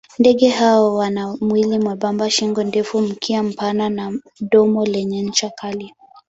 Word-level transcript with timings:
Ndege 0.19 0.49
hawa 0.49 0.95
wana 0.95 1.37
mwili 1.41 1.79
mwembamba, 1.79 2.29
shingo 2.29 2.63
ndefu, 2.63 3.01
mkia 3.01 3.43
mpana 3.43 3.89
na 3.89 4.13
domo 4.41 4.85
lenye 4.85 5.21
ncha 5.23 5.49
kali. 5.49 5.93